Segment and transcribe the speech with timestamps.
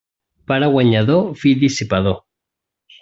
[0.51, 2.21] Pare guanyador, fill dissipador.